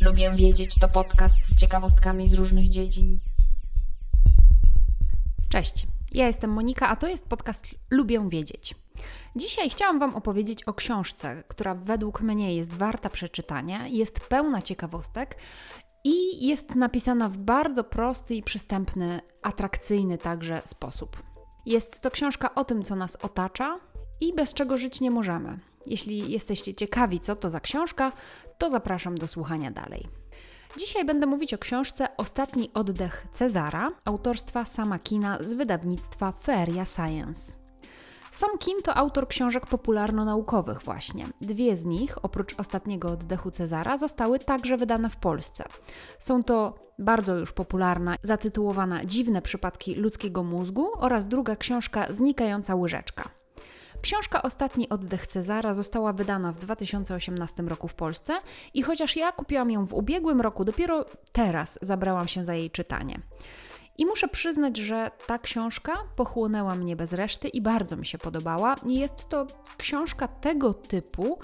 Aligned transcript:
Lubię 0.00 0.30
wiedzieć 0.36 0.74
to 0.74 0.88
podcast 0.88 1.36
z 1.42 1.60
ciekawostkami 1.60 2.28
z 2.28 2.34
różnych 2.34 2.68
dziedzin. 2.68 3.18
Cześć, 5.48 5.86
ja 6.12 6.26
jestem 6.26 6.50
Monika, 6.50 6.88
a 6.88 6.96
to 6.96 7.08
jest 7.08 7.28
podcast 7.28 7.74
Lubię 7.90 8.28
wiedzieć. 8.28 8.74
Dzisiaj 9.36 9.70
chciałam 9.70 9.98
Wam 9.98 10.14
opowiedzieć 10.14 10.64
o 10.64 10.74
książce, 10.74 11.42
która 11.48 11.74
według 11.74 12.20
mnie 12.20 12.56
jest 12.56 12.74
warta 12.74 13.10
przeczytania, 13.10 13.86
jest 13.86 14.20
pełna 14.20 14.62
ciekawostek 14.62 15.36
i 16.04 16.46
jest 16.46 16.74
napisana 16.74 17.28
w 17.28 17.36
bardzo 17.36 17.84
prosty 17.84 18.34
i 18.34 18.42
przystępny, 18.42 19.20
atrakcyjny 19.42 20.18
także 20.18 20.62
sposób. 20.64 21.22
Jest 21.66 22.00
to 22.00 22.10
książka 22.10 22.54
o 22.54 22.64
tym, 22.64 22.82
co 22.82 22.96
nas 22.96 23.16
otacza 23.16 23.76
i 24.20 24.34
bez 24.34 24.54
czego 24.54 24.78
żyć 24.78 25.00
nie 25.00 25.10
możemy. 25.10 25.58
Jeśli 25.86 26.32
jesteście 26.32 26.74
ciekawi, 26.74 27.20
co 27.20 27.36
to 27.36 27.50
za 27.50 27.60
książka, 27.60 28.12
to 28.58 28.70
zapraszam 28.70 29.14
do 29.14 29.28
słuchania 29.28 29.70
dalej. 29.70 30.08
Dzisiaj 30.78 31.04
będę 31.04 31.26
mówić 31.26 31.54
o 31.54 31.58
książce 31.58 32.08
Ostatni 32.16 32.70
oddech 32.74 33.26
Cezara 33.32 33.92
autorstwa 34.04 34.64
Sama 34.64 34.98
Kina 34.98 35.38
z 35.40 35.54
wydawnictwa 35.54 36.32
Feria 36.32 36.84
Science. 36.84 37.61
Sam 38.32 38.58
Kim 38.58 38.82
to 38.82 38.96
autor 38.96 39.28
książek 39.28 39.66
popularno-naukowych 39.66 40.82
właśnie. 40.82 41.26
Dwie 41.40 41.76
z 41.76 41.84
nich, 41.84 42.24
oprócz 42.24 42.60
Ostatniego 42.60 43.08
oddechu 43.08 43.50
Cezara, 43.50 43.98
zostały 43.98 44.38
także 44.38 44.76
wydane 44.76 45.10
w 45.10 45.16
Polsce. 45.16 45.64
Są 46.18 46.42
to 46.42 46.74
bardzo 46.98 47.38
już 47.38 47.52
popularna, 47.52 48.16
zatytułowana 48.22 49.04
Dziwne 49.04 49.42
przypadki 49.42 49.94
ludzkiego 49.94 50.42
mózgu 50.42 50.88
oraz 50.98 51.26
druga 51.26 51.56
książka 51.56 52.06
Znikająca 52.10 52.74
łyżeczka. 52.74 53.28
Książka 54.02 54.42
Ostatni 54.42 54.88
oddech 54.88 55.26
Cezara 55.26 55.74
została 55.74 56.12
wydana 56.12 56.52
w 56.52 56.58
2018 56.58 57.62
roku 57.62 57.88
w 57.88 57.94
Polsce 57.94 58.32
i 58.74 58.82
chociaż 58.82 59.16
ja 59.16 59.32
kupiłam 59.32 59.70
ją 59.70 59.86
w 59.86 59.94
ubiegłym 59.94 60.40
roku, 60.40 60.64
dopiero 60.64 61.04
teraz 61.32 61.78
zabrałam 61.82 62.28
się 62.28 62.44
za 62.44 62.54
jej 62.54 62.70
czytanie. 62.70 63.20
I 63.98 64.06
muszę 64.06 64.28
przyznać, 64.28 64.76
że 64.76 65.10
ta 65.26 65.38
książka 65.38 65.92
pochłonęła 66.16 66.74
mnie 66.74 66.96
bez 66.96 67.12
reszty 67.12 67.48
i 67.48 67.62
bardzo 67.62 67.96
mi 67.96 68.06
się 68.06 68.18
podobała. 68.18 68.74
Jest 68.86 69.28
to 69.28 69.46
książka 69.78 70.28
tego 70.28 70.74
typu, 70.74 71.38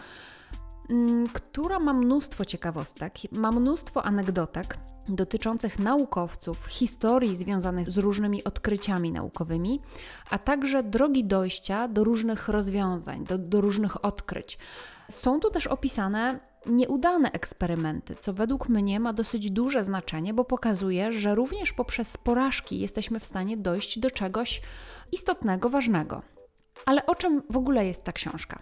która 1.33 1.79
ma 1.79 1.93
mnóstwo 1.93 2.45
ciekawostek, 2.45 3.15
ma 3.33 3.51
mnóstwo 3.51 4.03
anegdotek 4.03 4.79
dotyczących 5.09 5.79
naukowców, 5.79 6.67
historii 6.67 7.37
związanych 7.37 7.91
z 7.91 7.99
różnymi 7.99 8.45
odkryciami 8.45 9.13
naukowymi, 9.13 9.81
a 10.31 10.39
także 10.39 10.83
drogi 10.83 11.25
dojścia 11.25 11.89
do 11.89 12.05
różnych 12.05 12.49
rozwiązań, 12.49 13.25
do, 13.25 13.39
do 13.39 13.61
różnych 13.61 14.05
odkryć. 14.05 14.59
Są 15.11 15.41
tu 15.41 15.51
też 15.51 15.67
opisane 15.67 16.41
nieudane 16.67 17.33
eksperymenty, 17.33 18.17
co 18.21 18.33
według 18.33 18.69
mnie 18.69 19.01
ma 19.01 19.13
dosyć 19.13 19.51
duże 19.51 19.85
znaczenie, 19.85 20.35
bo 20.35 20.45
pokazuje, 20.45 21.13
że 21.13 21.35
również 21.35 21.73
poprzez 21.73 22.17
porażki 22.17 22.81
jesteśmy 22.81 23.21
w 23.21 23.27
stanie 23.27 23.57
dojść 23.57 23.99
do 23.99 24.11
czegoś 24.11 24.63
istotnego, 25.13 25.71
ważnego. 25.71 26.23
Ale 26.87 27.07
o 27.07 27.15
czym 27.15 27.43
w 27.51 27.57
ogóle 27.57 27.87
jest 27.87 28.05
ta 28.05 28.13
książka? 28.13 28.59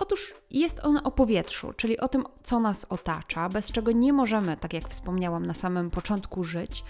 Otóż 0.00 0.34
jest 0.50 0.80
ona 0.84 1.02
o 1.02 1.10
powietrzu, 1.10 1.72
czyli 1.72 2.00
o 2.00 2.08
tym, 2.08 2.24
co 2.44 2.60
nas 2.60 2.86
otacza, 2.88 3.48
bez 3.48 3.72
czego 3.72 3.92
nie 3.92 4.12
możemy, 4.12 4.56
tak 4.56 4.72
jak 4.72 4.88
wspomniałam 4.88 5.46
na 5.46 5.54
samym 5.54 5.90
początku, 5.90 6.44
żyć 6.44 6.84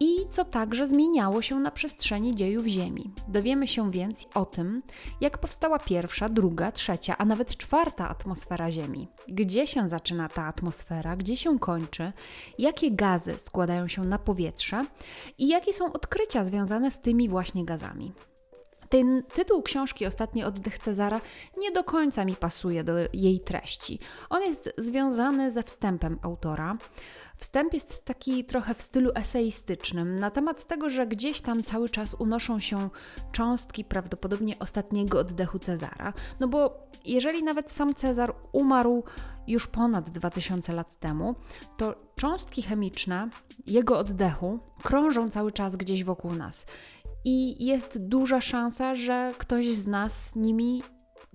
i 0.00 0.28
co 0.30 0.44
także 0.44 0.86
zmieniało 0.86 1.42
się 1.42 1.60
na 1.60 1.70
przestrzeni 1.70 2.34
dziejów 2.34 2.66
Ziemi. 2.66 3.10
Dowiemy 3.28 3.68
się 3.68 3.90
więc 3.90 4.26
o 4.34 4.44
tym, 4.44 4.82
jak 5.20 5.38
powstała 5.38 5.78
pierwsza, 5.78 6.28
druga, 6.28 6.72
trzecia, 6.72 7.18
a 7.18 7.24
nawet 7.24 7.56
czwarta 7.56 8.08
atmosfera 8.08 8.70
Ziemi. 8.70 9.08
Gdzie 9.28 9.66
się 9.66 9.88
zaczyna 9.88 10.28
ta 10.28 10.46
atmosfera, 10.46 11.16
gdzie 11.16 11.36
się 11.36 11.58
kończy, 11.58 12.12
jakie 12.58 12.90
gazy 12.90 13.34
składają 13.38 13.88
się 13.88 14.02
na 14.02 14.18
powietrze 14.18 14.84
i 15.38 15.48
jakie 15.48 15.72
są 15.72 15.92
odkrycia 15.92 16.44
związane 16.44 16.90
z 16.90 17.00
tymi 17.00 17.28
właśnie 17.28 17.64
gazami. 17.64 18.12
Ten 18.92 19.22
tytuł 19.34 19.62
książki 19.62 20.06
Ostatni 20.06 20.44
oddech 20.44 20.78
Cezara 20.78 21.20
nie 21.58 21.72
do 21.72 21.84
końca 21.84 22.24
mi 22.24 22.36
pasuje 22.36 22.84
do 22.84 22.92
jej 23.12 23.40
treści. 23.40 23.98
On 24.30 24.42
jest 24.42 24.70
związany 24.78 25.50
ze 25.50 25.62
wstępem 25.62 26.18
autora. 26.22 26.78
Wstęp 27.38 27.74
jest 27.74 28.04
taki 28.04 28.44
trochę 28.44 28.74
w 28.74 28.82
stylu 28.82 29.10
eseistycznym 29.14 30.18
na 30.18 30.30
temat 30.30 30.66
tego, 30.66 30.90
że 30.90 31.06
gdzieś 31.06 31.40
tam 31.40 31.62
cały 31.62 31.88
czas 31.88 32.14
unoszą 32.14 32.58
się 32.58 32.90
cząstki 33.32 33.84
prawdopodobnie 33.84 34.58
ostatniego 34.58 35.20
oddechu 35.20 35.58
Cezara. 35.58 36.12
No 36.40 36.48
bo 36.48 36.86
jeżeli 37.04 37.42
nawet 37.42 37.72
sam 37.72 37.94
Cezar 37.94 38.34
umarł 38.52 39.04
już 39.46 39.66
ponad 39.66 40.10
2000 40.10 40.72
lat 40.72 41.00
temu, 41.00 41.34
to 41.76 41.94
cząstki 42.16 42.62
chemiczne 42.62 43.28
jego 43.66 43.98
oddechu 43.98 44.58
krążą 44.82 45.28
cały 45.28 45.52
czas 45.52 45.76
gdzieś 45.76 46.04
wokół 46.04 46.34
nas 46.34 46.66
i 47.24 47.66
jest 47.66 48.08
duża 48.08 48.40
szansa, 48.40 48.94
że 48.94 49.32
ktoś 49.38 49.66
z 49.68 49.86
nas 49.86 50.36
nimi 50.36 50.82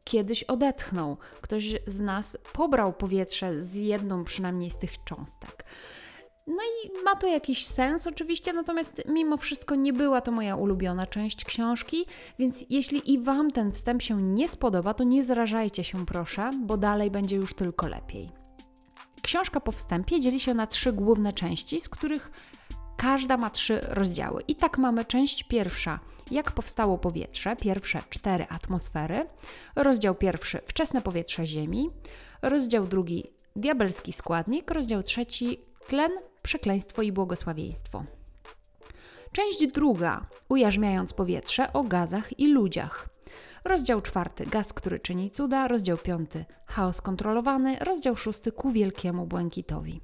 kiedyś 0.03 0.43
odetchnął, 0.43 1.17
ktoś 1.41 1.75
z 1.87 1.99
nas 1.99 2.37
pobrał 2.53 2.93
powietrze 2.93 3.63
z 3.63 3.75
jedną 3.75 4.23
przynajmniej 4.23 4.71
z 4.71 4.77
tych 4.77 5.03
cząstek. 5.03 5.65
No 6.47 6.57
i 6.63 7.03
ma 7.03 7.15
to 7.15 7.27
jakiś 7.27 7.65
sens 7.65 8.07
oczywiście, 8.07 8.53
natomiast 8.53 9.03
mimo 9.05 9.37
wszystko 9.37 9.75
nie 9.75 9.93
była 9.93 10.21
to 10.21 10.31
moja 10.31 10.55
ulubiona 10.55 11.05
część 11.05 11.45
książki, 11.45 12.05
więc 12.39 12.65
jeśli 12.69 13.13
i 13.13 13.19
Wam 13.19 13.51
ten 13.51 13.71
wstęp 13.71 14.01
się 14.01 14.21
nie 14.21 14.49
spodoba, 14.49 14.93
to 14.93 15.03
nie 15.03 15.23
zrażajcie 15.23 15.83
się 15.83 16.05
proszę, 16.05 16.49
bo 16.65 16.77
dalej 16.77 17.11
będzie 17.11 17.35
już 17.35 17.53
tylko 17.53 17.87
lepiej. 17.87 18.31
Książka 19.21 19.59
po 19.59 19.71
wstępie 19.71 20.19
dzieli 20.19 20.39
się 20.39 20.53
na 20.53 20.67
trzy 20.67 20.93
główne 20.93 21.33
części, 21.33 21.81
z 21.81 21.89
których 21.89 22.31
Każda 22.97 23.37
ma 23.37 23.49
trzy 23.49 23.79
rozdziały. 23.83 24.41
I 24.47 24.55
tak 24.55 24.77
mamy 24.77 25.05
część 25.05 25.43
pierwsza, 25.43 25.99
jak 26.31 26.51
powstało 26.51 26.97
powietrze, 26.97 27.55
pierwsze 27.55 28.01
cztery 28.09 28.45
atmosfery. 28.49 29.25
Rozdział 29.75 30.15
pierwszy, 30.15 30.59
wczesne 30.65 31.01
powietrze 31.01 31.45
Ziemi. 31.45 31.89
Rozdział 32.41 32.87
drugi, 32.87 33.23
diabelski 33.55 34.13
składnik. 34.13 34.71
Rozdział 34.71 35.03
trzeci, 35.03 35.61
tlen, 35.87 36.11
przekleństwo 36.43 37.01
i 37.01 37.11
błogosławieństwo. 37.11 38.03
Część 39.31 39.67
druga, 39.67 40.25
ujarzmiając 40.49 41.13
powietrze 41.13 41.73
o 41.73 41.83
gazach 41.83 42.39
i 42.39 42.47
ludziach. 42.47 43.16
Rozdział 43.67 44.01
czwarty, 44.01 44.45
gaz, 44.45 44.73
który 44.73 44.99
czyni 44.99 45.31
cuda. 45.31 45.67
Rozdział 45.67 45.97
piąty, 45.97 46.45
chaos 46.65 47.01
kontrolowany. 47.01 47.77
Rozdział 47.79 48.15
szósty, 48.15 48.51
ku 48.51 48.71
wielkiemu 48.71 49.25
błękitowi. 49.25 50.01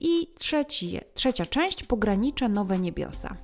I 0.00 0.30
trzeci, 0.38 1.00
trzecia 1.14 1.46
część 1.46 1.84
pogranicze 1.84 2.48
nowe 2.48 2.78
niebiosa. 2.78 3.36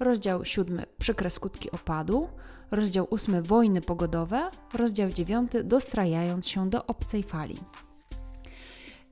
Rozdział 0.00 0.44
siódmy 0.44 0.84
przykre 0.98 1.30
skutki 1.30 1.70
opadu. 1.70 2.28
Rozdział 2.70 3.06
ósmy 3.10 3.42
wojny 3.42 3.82
pogodowe. 3.82 4.50
Rozdział 4.74 5.10
dziewiąty 5.10 5.64
dostrajając 5.64 6.48
się 6.48 6.70
do 6.70 6.86
obcej 6.86 7.22
fali. 7.22 7.56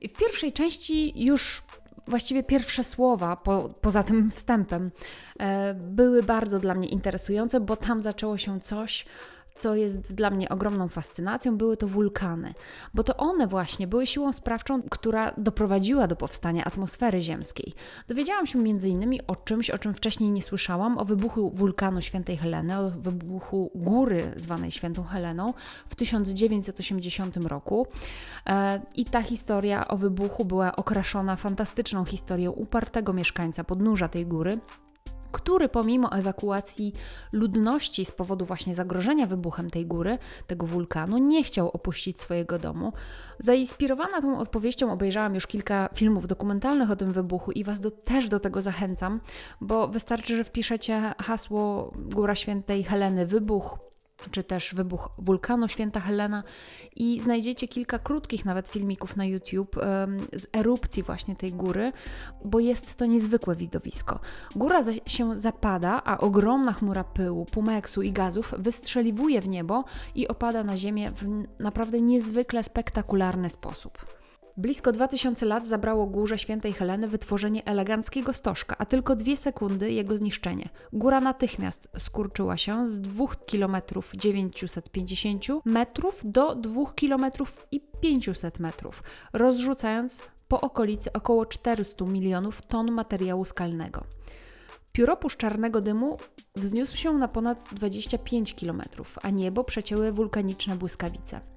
I 0.01 0.09
w 0.09 0.13
pierwszej 0.13 0.53
części 0.53 1.23
już 1.25 1.63
właściwie 2.07 2.43
pierwsze 2.43 2.83
słowa 2.83 3.35
po, 3.35 3.69
poza 3.81 4.03
tym 4.03 4.31
wstępem 4.31 4.91
e, 5.39 5.73
były 5.73 6.23
bardzo 6.23 6.59
dla 6.59 6.73
mnie 6.73 6.87
interesujące, 6.87 7.59
bo 7.59 7.75
tam 7.75 8.01
zaczęło 8.01 8.37
się 8.37 8.59
coś, 8.59 9.05
co 9.55 9.75
jest 9.75 10.13
dla 10.13 10.29
mnie 10.29 10.49
ogromną 10.49 10.87
fascynacją, 10.87 11.57
były 11.57 11.77
to 11.77 11.87
wulkany, 11.87 12.53
bo 12.93 13.03
to 13.03 13.17
one 13.17 13.47
właśnie 13.47 13.87
były 13.87 14.07
siłą 14.07 14.33
sprawczą, 14.33 14.81
która 14.89 15.33
doprowadziła 15.37 16.07
do 16.07 16.15
powstania 16.15 16.63
atmosfery 16.63 17.21
ziemskiej. 17.21 17.73
Dowiedziałam 18.07 18.47
się 18.47 18.59
m.in. 18.59 19.19
o 19.27 19.35
czymś, 19.35 19.69
o 19.69 19.77
czym 19.77 19.93
wcześniej 19.93 20.31
nie 20.31 20.41
słyszałam, 20.41 20.97
o 20.97 21.05
wybuchu 21.05 21.51
wulkanu 21.51 22.01
Świętej 22.01 22.37
Heleny, 22.37 22.79
o 22.79 22.89
wybuchu 22.89 23.71
góry 23.75 24.31
zwanej 24.35 24.71
Świętą 24.71 25.03
Heleną 25.03 25.53
w 25.89 25.95
1980 25.95 27.37
roku. 27.37 27.87
E, 28.45 28.81
I 28.95 29.05
ta 29.05 29.21
historia 29.21 29.87
o 29.87 29.97
wybuchu 29.97 30.45
była 30.45 30.75
okraszona 30.75 31.35
fantastyczną 31.35 32.05
historią 32.05 32.51
upartego 32.51 33.13
mieszkańca 33.13 33.63
podnóża 33.63 34.07
tej 34.07 34.25
góry, 34.25 34.59
który 35.35 35.69
pomimo 35.69 36.11
ewakuacji 36.11 36.93
ludności 37.33 38.05
z 38.05 38.11
powodu 38.11 38.45
właśnie 38.45 38.75
zagrożenia 38.75 39.27
wybuchem 39.27 39.69
tej 39.69 39.85
góry, 39.85 40.17
tego 40.47 40.65
wulkanu, 40.65 41.17
nie 41.17 41.43
chciał 41.43 41.69
opuścić 41.69 42.21
swojego 42.21 42.59
domu. 42.59 42.93
Zainspirowana 43.39 44.21
tą 44.21 44.39
odpowiedzią 44.39 44.91
obejrzałam 44.91 45.35
już 45.35 45.47
kilka 45.47 45.89
filmów 45.93 46.27
dokumentalnych 46.27 46.91
o 46.91 46.95
tym 46.95 47.13
wybuchu 47.13 47.51
i 47.51 47.63
Was 47.63 47.79
do, 47.79 47.91
też 47.91 48.27
do 48.27 48.39
tego 48.39 48.61
zachęcam, 48.61 49.19
bo 49.61 49.87
wystarczy, 49.87 50.37
że 50.37 50.43
wpiszecie 50.43 51.13
hasło 51.21 51.91
Góra 51.95 52.35
Świętej 52.35 52.83
Heleny 52.83 53.25
wybuch 53.25 53.77
czy 54.31 54.43
też 54.43 54.75
wybuch 54.75 55.11
wulkanu 55.17 55.67
Święta 55.67 55.99
Helena 55.99 56.43
i 56.95 57.21
znajdziecie 57.21 57.67
kilka 57.67 57.99
krótkich 57.99 58.45
nawet 58.45 58.69
filmików 58.69 59.15
na 59.15 59.25
YouTube 59.25 59.75
z 60.33 60.47
erupcji 60.53 61.03
właśnie 61.03 61.35
tej 61.35 61.53
góry, 61.53 61.91
bo 62.45 62.59
jest 62.59 62.95
to 62.95 63.05
niezwykłe 63.05 63.55
widowisko. 63.55 64.19
Góra 64.55 64.83
się 65.05 65.39
zapada, 65.39 66.01
a 66.05 66.17
ogromna 66.17 66.73
chmura 66.73 67.03
pyłu, 67.03 67.45
pumeksu 67.45 68.01
i 68.01 68.11
gazów 68.11 68.53
wystrzeliwuje 68.57 69.41
w 69.41 69.47
niebo 69.47 69.83
i 70.15 70.27
opada 70.27 70.63
na 70.63 70.77
ziemię 70.77 71.11
w 71.11 71.43
naprawdę 71.59 72.01
niezwykle 72.01 72.63
spektakularny 72.63 73.49
sposób. 73.49 74.24
Blisko 74.57 74.91
2000 74.91 75.45
lat 75.45 75.67
zabrało 75.67 76.05
górze 76.05 76.37
świętej 76.37 76.73
Heleny 76.73 77.07
wytworzenie 77.07 77.65
eleganckiego 77.65 78.33
stożka, 78.33 78.75
a 78.77 78.85
tylko 78.85 79.15
dwie 79.15 79.37
sekundy 79.37 79.91
jego 79.91 80.17
zniszczenie. 80.17 80.69
Góra 80.93 81.21
natychmiast 81.21 81.89
skurczyła 81.97 82.57
się 82.57 82.89
z 82.89 83.01
2 83.01 83.25
km 83.51 83.75
950 84.13 85.45
metrów 85.65 86.21
do 86.25 86.55
2 86.55 86.93
km 87.01 87.25
i 87.71 87.81
500 88.01 88.59
metrów, 88.59 89.03
rozrzucając 89.33 90.21
po 90.47 90.61
okolicy 90.61 91.13
około 91.13 91.45
400 91.45 92.05
milionów 92.05 92.61
ton 92.61 92.91
materiału 92.91 93.45
skalnego. 93.45 94.03
Pióropusz 94.91 95.37
czarnego 95.37 95.81
dymu 95.81 96.17
wzniósł 96.55 96.97
się 96.97 97.13
na 97.13 97.27
ponad 97.27 97.63
25 97.71 98.53
km, 98.53 98.81
a 99.21 99.29
niebo 99.29 99.63
przecięły 99.63 100.11
wulkaniczne 100.11 100.75
błyskawice. 100.75 101.54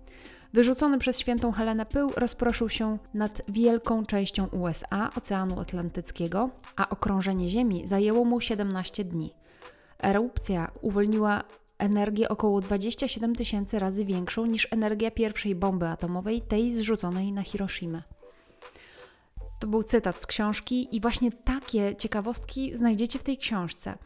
Wyrzucony 0.52 0.98
przez 0.98 1.18
świętą 1.18 1.52
Helenę 1.52 1.86
pył 1.86 2.10
rozproszył 2.16 2.68
się 2.68 2.98
nad 3.14 3.42
wielką 3.48 4.06
częścią 4.06 4.46
USA, 4.46 5.10
Oceanu 5.16 5.60
Atlantyckiego, 5.60 6.50
a 6.76 6.88
okrążenie 6.88 7.48
Ziemi 7.48 7.82
zajęło 7.86 8.24
mu 8.24 8.40
17 8.40 9.04
dni. 9.04 9.34
Erupcja 10.02 10.70
uwolniła 10.80 11.44
energię 11.78 12.28
około 12.28 12.60
27 12.60 13.34
tysięcy 13.34 13.78
razy 13.78 14.04
większą 14.04 14.46
niż 14.46 14.68
energia 14.70 15.10
pierwszej 15.10 15.54
bomby 15.54 15.88
atomowej, 15.88 16.40
tej 16.40 16.72
zrzuconej 16.72 17.32
na 17.32 17.42
Hiroshima. 17.42 18.02
To 19.60 19.66
był 19.66 19.82
cytat 19.82 20.22
z 20.22 20.26
książki, 20.26 20.96
i 20.96 21.00
właśnie 21.00 21.32
takie 21.32 21.96
ciekawostki 21.96 22.76
znajdziecie 22.76 23.18
w 23.18 23.22
tej 23.22 23.38
książce. 23.38 23.98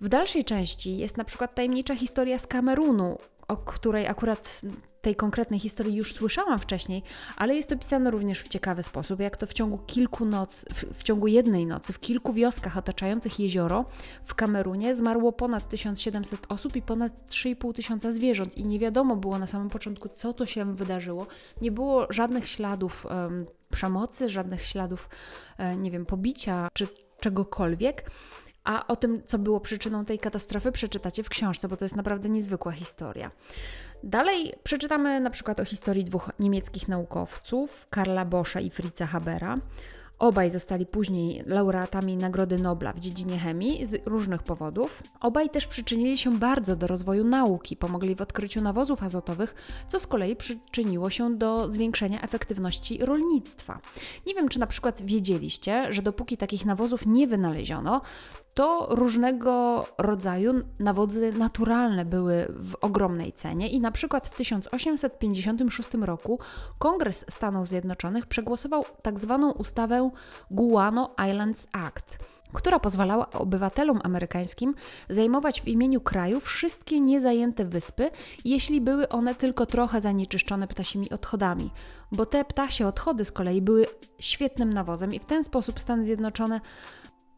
W 0.00 0.08
dalszej 0.08 0.44
części 0.44 0.96
jest 0.96 1.16
na 1.16 1.24
przykład 1.24 1.54
tajemnicza 1.54 1.94
historia 1.94 2.38
z 2.38 2.46
Kamerunu, 2.46 3.18
o 3.48 3.56
której 3.56 4.06
akurat 4.06 4.60
tej 5.00 5.16
konkretnej 5.16 5.60
historii 5.60 5.96
już 5.96 6.14
słyszałam 6.14 6.58
wcześniej, 6.58 7.02
ale 7.36 7.54
jest 7.56 7.72
opisane 7.72 8.10
również 8.10 8.42
w 8.42 8.48
ciekawy 8.48 8.82
sposób, 8.82 9.20
jak 9.20 9.36
to 9.36 9.46
w 9.46 9.52
ciągu 9.52 9.78
kilku 9.78 10.24
noc, 10.24 10.64
w, 10.74 10.98
w 10.98 11.02
ciągu 11.02 11.26
jednej 11.26 11.66
nocy, 11.66 11.92
w 11.92 11.98
kilku 11.98 12.32
wioskach 12.32 12.76
otaczających 12.76 13.40
jezioro 13.40 13.84
w 14.24 14.34
Kamerunie 14.34 14.94
zmarło 14.94 15.32
ponad 15.32 15.68
1700 15.68 16.46
osób 16.48 16.76
i 16.76 16.82
ponad 16.82 17.12
3,5 17.28 17.74
tysiąca 17.74 18.12
zwierząt 18.12 18.58
i 18.58 18.64
nie 18.64 18.78
wiadomo 18.78 19.16
było 19.16 19.38
na 19.38 19.46
samym 19.46 19.68
początku, 19.68 20.08
co 20.08 20.32
to 20.32 20.46
się 20.46 20.74
wydarzyło. 20.74 21.26
Nie 21.60 21.72
było 21.72 22.06
żadnych 22.10 22.48
śladów 22.48 23.06
um, 23.06 23.44
przemocy, 23.70 24.28
żadnych 24.28 24.62
śladów, 24.62 25.08
um, 25.58 25.82
nie 25.82 25.90
wiem, 25.90 26.06
pobicia 26.06 26.68
czy 26.72 26.88
czegokolwiek. 27.20 28.10
A 28.64 28.86
o 28.86 28.96
tym, 28.96 29.22
co 29.24 29.38
było 29.38 29.60
przyczyną 29.60 30.04
tej 30.04 30.18
katastrofy, 30.18 30.72
przeczytacie 30.72 31.22
w 31.22 31.28
książce, 31.28 31.68
bo 31.68 31.76
to 31.76 31.84
jest 31.84 31.96
naprawdę 31.96 32.28
niezwykła 32.28 32.72
historia. 32.72 33.30
Dalej 34.04 34.52
przeczytamy 34.62 35.20
na 35.20 35.30
przykład 35.30 35.60
o 35.60 35.64
historii 35.64 36.04
dwóch 36.04 36.30
niemieckich 36.38 36.88
naukowców, 36.88 37.86
Karla 37.90 38.24
Boscha 38.24 38.60
i 38.60 38.70
Fritza 38.70 39.06
Habera. 39.06 39.56
Obaj 40.18 40.50
zostali 40.50 40.86
później 40.86 41.42
laureatami 41.46 42.16
Nagrody 42.16 42.58
Nobla 42.58 42.92
w 42.92 42.98
dziedzinie 42.98 43.38
chemii 43.38 43.86
z 43.86 44.06
różnych 44.06 44.42
powodów. 44.42 45.02
Obaj 45.20 45.50
też 45.50 45.66
przyczynili 45.66 46.18
się 46.18 46.38
bardzo 46.38 46.76
do 46.76 46.86
rozwoju 46.86 47.24
nauki, 47.24 47.76
pomogli 47.76 48.14
w 48.14 48.20
odkryciu 48.20 48.62
nawozów 48.62 49.02
azotowych, 49.02 49.54
co 49.88 50.00
z 50.00 50.06
kolei 50.06 50.36
przyczyniło 50.36 51.10
się 51.10 51.36
do 51.36 51.70
zwiększenia 51.70 52.22
efektywności 52.22 52.98
rolnictwa. 53.04 53.80
Nie 54.26 54.34
wiem, 54.34 54.48
czy 54.48 54.58
na 54.58 54.66
przykład 54.66 55.02
wiedzieliście, 55.02 55.92
że 55.92 56.02
dopóki 56.02 56.36
takich 56.36 56.66
nawozów 56.66 57.06
nie 57.06 57.26
wynaleziono, 57.26 58.00
to 58.58 58.86
różnego 58.90 59.84
rodzaju 59.98 60.52
nawozy 60.78 61.32
naturalne 61.32 62.04
były 62.04 62.46
w 62.48 62.74
ogromnej 62.80 63.32
cenie 63.32 63.68
i 63.68 63.80
na 63.80 63.90
przykład 63.90 64.28
w 64.28 64.36
1856 64.36 65.88
roku 66.00 66.40
Kongres 66.78 67.24
Stanów 67.30 67.68
Zjednoczonych 67.68 68.26
przegłosował 68.26 68.84
tak 69.02 69.18
zwaną 69.18 69.52
ustawę 69.52 70.10
Guano 70.50 71.14
Islands 71.28 71.66
Act 71.72 72.18
która 72.52 72.80
pozwalała 72.80 73.30
obywatelom 73.30 74.00
amerykańskim 74.04 74.74
zajmować 75.08 75.60
w 75.60 75.68
imieniu 75.68 76.00
kraju 76.00 76.40
wszystkie 76.40 77.00
niezajęte 77.00 77.64
wyspy, 77.64 78.10
jeśli 78.44 78.80
były 78.80 79.08
one 79.08 79.34
tylko 79.34 79.66
trochę 79.66 80.00
zanieczyszczone 80.00 80.66
ptasimi 80.66 81.10
odchodami, 81.10 81.70
bo 82.12 82.26
te 82.26 82.44
ptasie 82.44 82.86
odchody 82.86 83.24
z 83.24 83.32
kolei 83.32 83.62
były 83.62 83.86
świetnym 84.18 84.72
nawozem 84.72 85.14
i 85.14 85.18
w 85.18 85.24
ten 85.24 85.44
sposób 85.44 85.80
Stany 85.80 86.04
Zjednoczone 86.04 86.60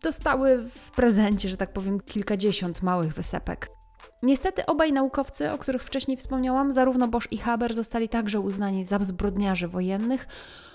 dostały 0.02 0.68
w 0.68 0.90
prezencie, 0.90 1.48
że 1.48 1.56
tak 1.56 1.72
powiem, 1.72 2.00
kilkadziesiąt 2.00 2.82
małych 2.82 3.14
wysepek. 3.14 3.68
Niestety 4.22 4.66
obaj 4.66 4.92
naukowcy, 4.92 5.50
o 5.50 5.58
których 5.58 5.82
wcześniej 5.82 6.16
wspomniałam, 6.16 6.72
zarówno 6.72 7.08
Bosch 7.08 7.32
i 7.32 7.38
Haber, 7.38 7.74
zostali 7.74 8.08
także 8.08 8.40
uznani 8.40 8.84
za 8.84 8.98
zbrodniarzy 8.98 9.68
wojennych, 9.68 10.26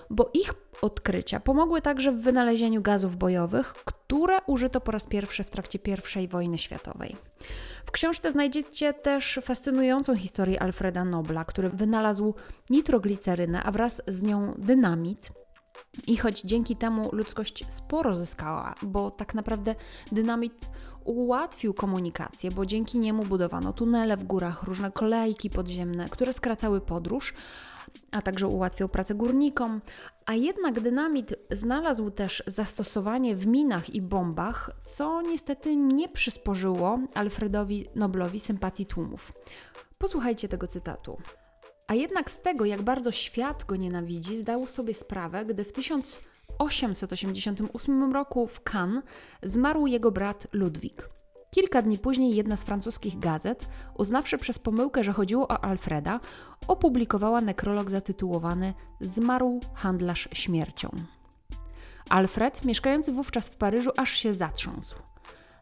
bo 0.10 0.30
ich 0.34 0.54
odkrycia 0.82 1.40
pomogły 1.40 1.82
także 1.82 2.12
w 2.12 2.22
wynalezieniu 2.22 2.82
gazów 2.82 3.16
bojowych, 3.16 3.74
które 3.74 4.42
użyto 4.48 4.82
po 4.82 4.92
raz 4.92 5.06
pierwszy 5.06 5.44
w 5.44 5.52
trakcie 5.52 5.80
I 6.22 6.28
wojny 6.28 6.58
światowej. 6.58 7.16
W 7.86 7.92
książce 7.92 8.32
znajdziecie 8.32 8.94
też 8.94 9.40
fascynującą 9.44 10.16
historię 10.16 10.62
Alfreda 10.62 11.06
Nobla, 11.06 11.46
który 11.46 11.70
wynalazł 11.70 12.34
nitroglicerynę, 12.70 13.64
a 13.64 13.72
wraz 13.72 14.02
z 14.08 14.22
nią 14.22 14.54
dynamit, 14.58 15.32
i 16.08 16.18
choć 16.18 16.42
dzięki 16.42 16.76
temu 16.76 17.10
ludzkość 17.12 17.66
sporo 17.70 18.16
zyskała, 18.16 18.74
bo 18.82 19.12
tak 19.12 19.36
naprawdę 19.36 19.76
dynamit 20.12 20.70
ułatwił 21.06 21.74
komunikację, 21.74 22.52
bo 22.52 22.66
dzięki 22.66 23.00
niemu 23.00 23.24
budowano 23.24 23.74
tunele 23.74 24.18
w 24.18 24.24
górach, 24.24 24.64
różne 24.64 24.92
kolejki 24.92 25.50
podziemne, 25.50 26.10
które 26.10 26.34
skracały 26.34 26.82
podróż, 26.82 27.34
a 28.12 28.22
także 28.22 28.48
ułatwiał 28.48 28.90
pracę 28.90 29.16
górnikom. 29.16 29.82
A 30.26 30.34
jednak 30.34 30.80
dynamit 30.80 31.36
znalazł 31.52 32.12
też 32.12 32.44
zastosowanie 32.48 33.36
w 33.36 33.48
minach 33.48 33.90
i 33.90 34.02
bombach, 34.02 34.72
co 34.86 35.22
niestety 35.22 35.76
nie 35.76 36.10
przysporzyło 36.10 37.00
Alfredowi 37.14 37.86
Noblowi 37.96 38.40
sympatii 38.40 38.86
tłumów. 38.86 39.34
Posłuchajcie 39.98 40.48
tego 40.48 40.68
cytatu. 40.68 41.18
A 41.88 41.94
jednak 41.94 42.32
z 42.32 42.42
tego, 42.42 42.66
jak 42.66 42.82
bardzo 42.82 43.12
świat 43.12 43.64
go 43.64 43.76
nienawidzi, 43.76 44.38
zdał 44.38 44.68
sobie 44.68 44.94
sprawę, 44.94 45.46
gdy 45.46 45.64
w 45.64 45.72
1888 45.72 48.14
roku 48.14 48.48
w 48.48 48.62
Cannes 48.74 49.04
zmarł 49.44 49.88
jego 49.88 50.12
brat 50.12 50.48
Ludwik. 50.54 51.10
Kilka 51.52 51.82
dni 51.82 51.98
później 51.98 52.36
jedna 52.36 52.56
z 52.56 52.64
francuskich 52.64 53.20
gazet, 53.20 53.68
uznawszy 53.98 54.38
przez 54.38 54.60
pomyłkę, 54.60 55.04
że 55.04 55.14
chodziło 55.14 55.48
o 55.48 55.64
Alfreda, 55.64 56.20
opublikowała 56.68 57.42
nekrolog 57.42 57.90
zatytułowany 57.90 58.74
Zmarł 59.02 59.60
handlarz 59.74 60.30
śmiercią. 60.34 60.90
Alfred, 62.10 62.66
mieszkający 62.66 63.12
wówczas 63.12 63.50
w 63.50 63.58
Paryżu, 63.58 63.92
aż 63.98 64.12
się 64.12 64.34
zatrząsł. 64.34 64.96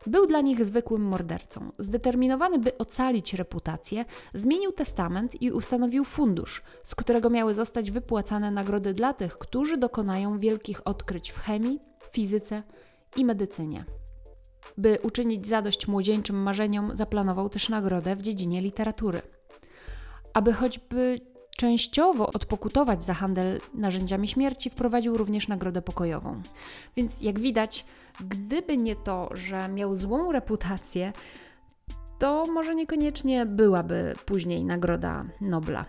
Był 0.08 0.28
dla 0.28 0.42
nich 0.42 0.66
zwykłym 0.66 1.02
mordercą. 1.02 1.72
Zdeterminowany, 1.80 2.60
by 2.60 2.78
ocalić 2.78 3.34
reputację, 3.34 4.06
zmienił 4.34 4.72
testament 4.72 5.42
i 5.42 5.52
ustanowił 5.52 6.04
fundusz, 6.04 6.64
z 6.84 6.96
którego 6.96 7.30
miały 7.30 7.54
zostać 7.54 7.92
wypłacane 7.92 8.52
nagrody 8.52 8.94
dla 8.94 9.14
tych, 9.14 9.38
którzy 9.38 9.78
dokonają 9.78 10.40
wielkich 10.40 10.88
odkryć 10.88 11.32
w 11.32 11.40
chemii, 11.40 11.80
fizyce 12.12 12.64
i 13.18 13.26
medycynie. 13.26 13.86
By 14.78 14.98
uczynić 15.04 15.48
zadość 15.48 15.88
młodzieńczym 15.88 16.36
marzeniom, 16.36 16.92
zaplanował 16.94 17.50
też 17.50 17.70
nagrodę 17.70 18.16
w 18.16 18.22
dziedzinie 18.22 18.62
literatury. 18.62 19.22
Aby 20.34 20.54
choćby 20.54 21.18
częściowo 21.64 22.28
odpokutować 22.28 23.04
za 23.04 23.14
handel 23.14 23.62
narzędziami 23.74 24.28
śmierci, 24.28 24.70
wprowadził 24.70 25.18
również 25.18 25.48
nagrodę 25.48 25.82
pokojową. 25.82 26.42
Więc 26.96 27.22
jak 27.22 27.40
widać, 27.40 27.86
gdyby 28.20 28.78
nie 28.78 28.96
to, 28.96 29.30
że 29.32 29.70
miał 29.70 29.96
złą 29.96 30.32
reputację, 30.32 31.14
to 32.20 32.46
może 32.54 32.76
niekoniecznie 32.76 33.46
byłaby 33.46 34.16
później 34.26 34.66
nagroda 34.66 35.24
Nobla. 35.42 35.86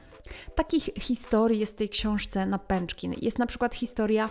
Takich 0.54 0.84
historii 1.00 1.60
jest 1.60 1.72
w 1.72 1.76
tej 1.76 1.88
książce 1.88 2.46
na 2.46 2.58
pęczki. 2.58 3.10
Jest 3.20 3.38
na 3.38 3.46
przykład 3.46 3.74
historia 3.74 4.30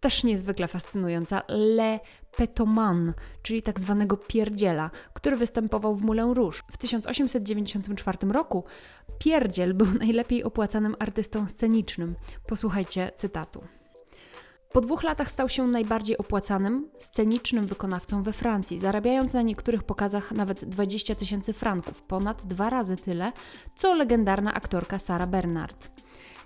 też 0.00 0.24
niezwykle 0.24 0.68
fascynująca 0.68 1.42
Le 1.48 2.00
Petoman, 2.36 3.12
czyli 3.42 3.62
tak 3.62 3.80
zwanego 3.80 4.16
pierdziela, 4.16 4.90
który 5.12 5.36
występował 5.36 5.96
w 5.96 6.02
Moulin 6.02 6.30
Rouge. 6.30 6.62
W 6.72 6.76
1894 6.76 8.18
roku 8.32 8.64
pierdziel 9.18 9.74
był 9.74 9.86
najlepiej 10.04 10.44
opłacanym 10.44 10.94
artystą 10.98 11.48
scenicznym. 11.48 12.14
Posłuchajcie 12.46 13.12
cytatu. 13.16 13.64
Po 14.74 14.80
dwóch 14.80 15.02
latach 15.02 15.30
stał 15.30 15.48
się 15.48 15.66
najbardziej 15.66 16.18
opłacanym, 16.18 16.88
scenicznym 16.98 17.66
wykonawcą 17.66 18.22
we 18.22 18.32
Francji, 18.32 18.78
zarabiając 18.78 19.32
na 19.32 19.42
niektórych 19.42 19.82
pokazach 19.82 20.32
nawet 20.32 20.64
20 20.64 21.14
tysięcy 21.14 21.52
franków, 21.52 22.02
ponad 22.02 22.46
dwa 22.46 22.70
razy 22.70 22.96
tyle, 22.96 23.32
co 23.76 23.94
legendarna 23.94 24.54
aktorka 24.54 24.98
Sara 24.98 25.26
Bernard. 25.26 26.03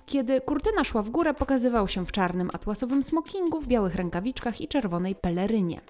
Kiedy 0.08 0.40
kurtyna 0.40 0.84
szła 0.84 1.02
w 1.02 1.10
górę, 1.10 1.34
pokazywał 1.34 1.88
się 1.88 2.06
w 2.06 2.12
czarnym 2.12 2.50
atłasowym 2.52 3.04
smokingu, 3.04 3.60
w 3.60 3.66
białych 3.66 3.94
rękawiczkach 3.94 4.60
i 4.60 4.68
czerwonej 4.68 5.14
pelerynie. 5.14 5.80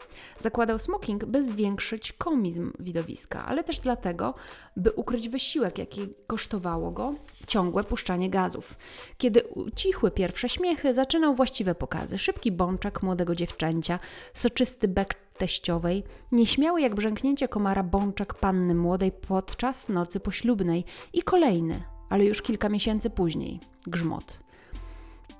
Zakładał 0.41 0.79
smoking, 0.79 1.25
by 1.25 1.43
zwiększyć 1.43 2.13
komizm 2.13 2.73
widowiska, 2.79 3.45
ale 3.47 3.65
też 3.65 3.79
dlatego, 3.79 4.35
by 4.77 4.93
ukryć 4.93 5.29
wysiłek, 5.29 5.79
jaki 5.79 6.09
kosztowało 6.27 6.91
go 6.91 7.15
ciągłe 7.47 7.85
puszczanie 7.85 8.31
gazów. 8.31 8.77
Kiedy 9.19 9.43
ucichły 9.43 10.11
pierwsze 10.11 10.49
śmiechy, 10.49 10.95
zaczynał 10.95 11.35
właściwe 11.35 11.75
pokazy. 11.75 12.19
Szybki 12.19 12.53
bączek 12.53 13.03
młodego 13.03 13.35
dziewczęcia, 13.35 13.99
soczysty 14.35 14.89
bek 14.89 15.15
teściowej, 15.15 16.05
nieśmiały 16.33 16.81
jak 16.81 16.95
brzęknięcie 16.95 17.49
komara 17.49 17.83
bączek 17.83 18.35
panny 18.35 18.75
młodej 18.75 19.13
podczas 19.13 19.89
nocy 19.89 20.21
poślubnej 20.21 20.85
i 21.13 21.23
kolejny, 21.23 21.98
ale 22.09 22.25
już 22.25 22.43
kilka 22.43 22.69
miesięcy 22.69 23.11
później 23.11 23.61
grzmot. 23.87 24.41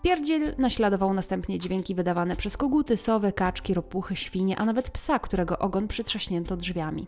Pierdziel 0.03 0.55
naśladował 0.59 1.15
następnie 1.15 1.59
dźwięki 1.59 1.95
wydawane 1.95 2.37
przez 2.37 2.57
koguty, 2.57 2.97
sowy, 2.97 3.33
kaczki, 3.33 3.75
ropuchy, 3.75 4.17
świnie, 4.17 4.59
a 4.59 4.65
nawet 4.65 4.91
psa, 4.91 5.19
którego 5.19 5.59
ogon 5.59 5.89
przytrzaśnięto 5.89 6.57
drzwiami. 6.57 7.07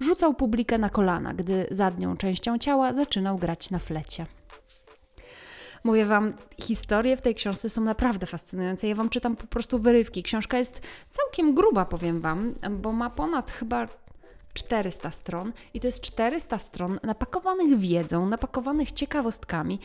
Rzucał 0.00 0.34
publikę 0.34 0.78
na 0.78 0.90
kolana, 0.90 1.34
gdy 1.34 1.66
zadnią 1.70 2.16
częścią 2.16 2.58
ciała 2.58 2.94
zaczynał 2.94 3.36
grać 3.36 3.70
na 3.70 3.78
flecie. 3.78 4.26
Mówię 5.84 6.04
Wam, 6.04 6.32
historie 6.62 7.16
w 7.16 7.22
tej 7.22 7.34
książce 7.34 7.68
są 7.68 7.80
naprawdę 7.80 8.26
fascynujące. 8.26 8.88
Ja 8.88 8.94
Wam 8.94 9.08
czytam 9.08 9.36
po 9.36 9.46
prostu 9.46 9.78
wyrywki. 9.78 10.22
Książka 10.22 10.58
jest 10.58 10.82
całkiem 11.10 11.54
gruba, 11.54 11.84
powiem 11.84 12.20
Wam, 12.20 12.54
bo 12.70 12.92
ma 12.92 13.10
ponad 13.10 13.50
chyba 13.50 13.86
400 14.52 15.10
stron 15.10 15.52
i 15.74 15.80
to 15.80 15.86
jest 15.86 16.00
400 16.00 16.58
stron 16.58 16.98
napakowanych 17.02 17.78
wiedzą, 17.78 18.26
napakowanych 18.26 18.92
ciekawostkami, 18.92 19.80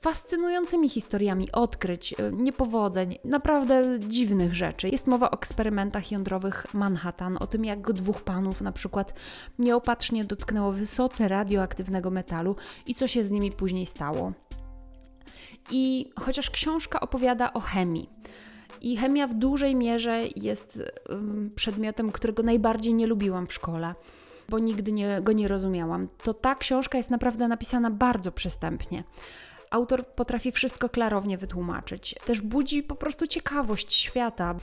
fascynującymi 0.00 0.88
historiami 0.88 1.52
odkryć, 1.52 2.12
e, 2.12 2.30
niepowodzeń, 2.32 3.18
naprawdę 3.24 3.98
dziwnych 3.98 4.54
rzeczy. 4.54 4.88
Jest 4.88 5.06
mowa 5.06 5.30
o 5.30 5.34
eksperymentach 5.34 6.12
jądrowych 6.12 6.74
Manhattan, 6.74 7.36
o 7.40 7.46
tym 7.46 7.64
jak 7.64 7.92
dwóch 7.92 8.22
panów 8.22 8.60
na 8.60 8.72
przykład 8.72 9.14
nieopatrznie 9.58 10.24
dotknęło 10.24 10.72
wysoce 10.72 11.28
radioaktywnego 11.28 12.10
metalu 12.10 12.56
i 12.86 12.94
co 12.94 13.06
się 13.06 13.24
z 13.24 13.30
nimi 13.30 13.52
później 13.52 13.86
stało. 13.86 14.32
I 15.70 16.10
chociaż 16.20 16.50
książka 16.50 17.00
opowiada 17.00 17.52
o 17.52 17.60
chemii, 17.60 18.08
i 18.80 18.96
chemia 18.96 19.26
w 19.26 19.34
dużej 19.34 19.76
mierze 19.76 20.22
jest 20.36 20.82
przedmiotem, 21.56 22.12
którego 22.12 22.42
najbardziej 22.42 22.94
nie 22.94 23.06
lubiłam 23.06 23.46
w 23.46 23.52
szkole, 23.52 23.94
bo 24.48 24.58
nigdy 24.58 24.92
nie, 24.92 25.20
go 25.22 25.32
nie 25.32 25.48
rozumiałam. 25.48 26.08
To 26.22 26.34
ta 26.34 26.54
książka 26.54 26.98
jest 26.98 27.10
naprawdę 27.10 27.48
napisana 27.48 27.90
bardzo 27.90 28.32
przystępnie. 28.32 29.04
Autor 29.70 30.06
potrafi 30.06 30.52
wszystko 30.52 30.88
klarownie 30.88 31.38
wytłumaczyć. 31.38 32.14
Też 32.26 32.40
budzi 32.40 32.82
po 32.82 32.96
prostu 32.96 33.26
ciekawość 33.26 33.92
świata. 33.92 34.54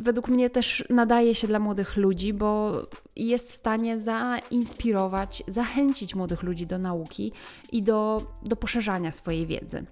Według 0.00 0.28
mnie 0.28 0.50
też 0.50 0.84
nadaje 0.90 1.34
się 1.34 1.46
dla 1.46 1.58
młodych 1.58 1.96
ludzi, 1.96 2.32
bo 2.32 2.72
jest 3.16 3.50
w 3.50 3.54
stanie 3.54 4.00
zainspirować, 4.00 5.42
zachęcić 5.46 6.14
młodych 6.14 6.42
ludzi 6.42 6.66
do 6.66 6.78
nauki 6.78 7.32
i 7.72 7.82
do, 7.82 8.22
do 8.42 8.56
poszerzania 8.56 9.12
swojej 9.12 9.46
wiedzy. 9.46 9.86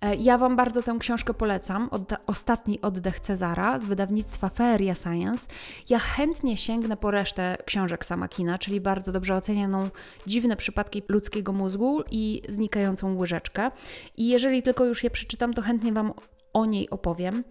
E, 0.00 0.14
ja 0.14 0.38
Wam 0.38 0.56
bardzo 0.56 0.82
tę 0.82 0.96
książkę 1.00 1.34
polecam. 1.34 1.90
Ostatni 2.26 2.80
oddech 2.80 3.20
Cezara 3.20 3.78
z 3.78 3.86
wydawnictwa 3.86 4.48
Feria 4.48 4.94
Science. 4.94 5.46
Ja 5.88 5.98
chętnie 5.98 6.56
sięgnę 6.56 6.96
po 6.96 7.10
resztę 7.10 7.56
książek 7.64 8.04
Samakina, 8.04 8.58
czyli 8.58 8.80
bardzo 8.80 9.12
dobrze 9.12 9.34
ocenianą 9.34 9.88
Dziwne 10.26 10.56
przypadki 10.56 11.02
ludzkiego 11.08 11.52
mózgu 11.52 12.02
i 12.10 12.42
Znikającą 12.48 13.16
łyżeczkę. 13.16 13.70
I 14.16 14.28
jeżeli 14.28 14.62
tylko 14.62 14.84
już 14.84 15.04
je 15.04 15.10
przeczytam, 15.10 15.54
to 15.54 15.62
chętnie 15.62 15.92
Wam 15.92 16.12
o 16.52 16.66
niej 16.66 16.90
opowiem. 16.90 17.44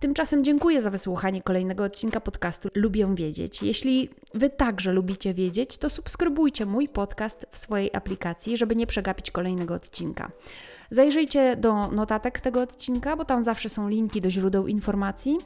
Tymczasem 0.00 0.44
dziękuję 0.44 0.82
za 0.82 0.90
wysłuchanie 0.90 1.42
kolejnego 1.42 1.84
odcinka 1.84 2.20
podcastu 2.20 2.68
Lubię 2.74 3.14
Wiedzieć. 3.14 3.62
Jeśli 3.62 4.08
Wy 4.34 4.50
także 4.50 4.92
lubicie 4.92 5.34
wiedzieć, 5.34 5.78
to 5.78 5.90
subskrybujcie 5.90 6.66
mój 6.66 6.88
podcast 6.88 7.46
w 7.50 7.58
swojej 7.58 7.90
aplikacji, 7.94 8.56
żeby 8.56 8.76
nie 8.76 8.86
przegapić 8.86 9.30
kolejnego 9.30 9.74
odcinka. 9.74 10.30
Zajrzyjcie 10.92 11.56
do 11.56 11.88
notatek 11.88 12.40
tego 12.40 12.60
odcinka, 12.60 13.16
bo 13.16 13.24
tam 13.24 13.42
zawsze 13.42 13.68
są 13.68 13.88
linki 13.88 14.20
do 14.20 14.30
źródeł 14.30 14.66
informacji. 14.66 15.38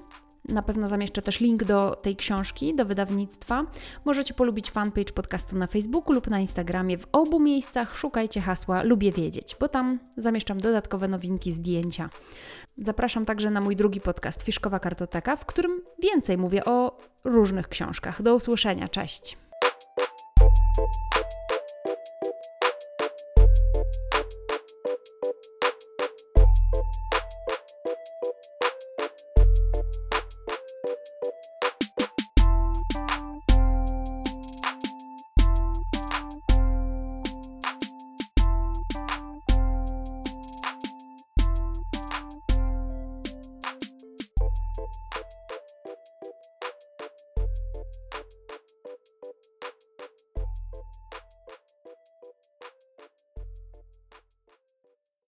Na 0.49 0.63
pewno 0.63 0.89
zamieszczę 0.89 1.23
też 1.23 1.41
link 1.41 1.65
do 1.65 1.95
tej 1.95 2.17
książki, 2.17 2.77
do 2.77 2.85
wydawnictwa. 2.85 3.67
Możecie 4.05 4.35
polubić 4.35 4.71
fanpage 4.71 5.13
podcastu 5.13 5.57
na 5.57 5.67
Facebooku 5.67 6.13
lub 6.13 6.31
na 6.31 6.41
Instagramie. 6.41 6.99
W 6.99 7.07
obu 7.13 7.41
miejscach 7.41 7.97
szukajcie 7.97 8.41
hasła 8.41 8.83
Lubię 8.83 9.13
Wiedzieć, 9.13 9.57
bo 9.61 9.69
tam 9.69 9.99
zamieszczam 10.17 10.61
dodatkowe 10.61 11.09
nowinki, 11.09 11.53
zdjęcia. 11.53 12.11
Zapraszam 12.79 13.25
także 13.25 13.51
na 13.51 13.61
mój 13.61 13.77
drugi 13.77 14.01
podcast 14.01 14.43
Fiszkowa 14.43 14.79
Kartoteka, 14.79 15.37
w 15.37 15.45
którym 15.45 15.81
więcej 16.03 16.39
mówię 16.39 16.65
o 16.65 16.99
różnych 17.25 17.69
książkach. 17.69 18.23
Do 18.23 18.35
usłyszenia, 18.35 18.89
cześć! 18.89 19.39